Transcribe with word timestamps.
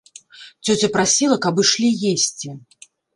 Цёця 0.69 0.87
прасіла, 0.95 1.37
каб 1.45 1.61
ішлі 1.65 1.91
есці. 2.13 2.49